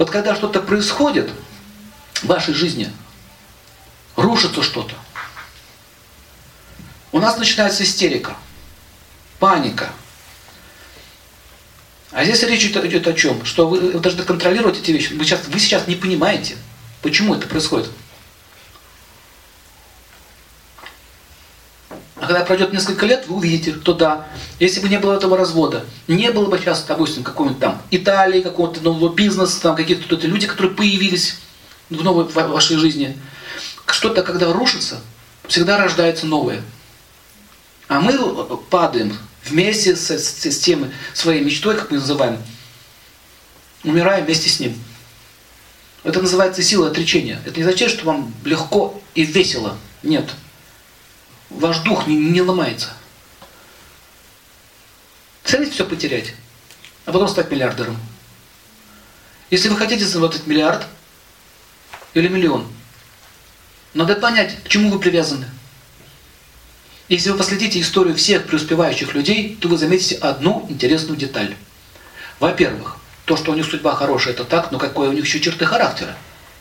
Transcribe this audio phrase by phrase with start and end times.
[0.00, 1.30] Вот когда что-то происходит
[2.14, 2.90] в вашей жизни,
[4.16, 4.94] рушится что-то,
[7.12, 8.34] у нас начинается истерика,
[9.38, 9.90] паника.
[12.12, 13.44] А здесь речь идет о чем?
[13.44, 15.12] Что вы должны контролировать эти вещи.
[15.12, 16.56] Вы сейчас, вы сейчас не понимаете,
[17.02, 17.90] почему это происходит.
[22.30, 24.28] Когда пройдет несколько лет, вы увидите, что да,
[24.60, 28.80] если бы не было этого развода, не было бы сейчас, допустим, какого-нибудь там Италии, какого-то
[28.82, 31.38] нового бизнеса, там каких-то люди, которые появились
[31.88, 33.18] в новой в вашей жизни.
[33.88, 35.00] Что-то, когда рушится,
[35.48, 36.62] всегда рождается новое.
[37.88, 38.16] А мы
[38.70, 39.12] падаем
[39.44, 42.38] вместе с, с, с тем своей мечтой, как мы называем,
[43.82, 44.78] умираем вместе с ним.
[46.04, 47.42] Это называется сила отречения.
[47.44, 49.76] Это не означает, что вам легко и весело.
[50.04, 50.30] Нет.
[51.50, 52.90] Ваш дух не, не ломается.
[55.44, 56.34] Целить все потерять,
[57.06, 57.98] а потом стать миллиардером.
[59.50, 60.86] Если вы хотите заработать миллиард
[62.14, 62.68] или миллион,
[63.94, 65.46] надо понять, к чему вы привязаны.
[67.08, 71.56] Если вы последите историю всех преуспевающих людей, то вы заметите одну интересную деталь.
[72.38, 75.66] Во-первых, то, что у них судьба хорошая, это так, но какое у них еще черты
[75.66, 76.16] характера.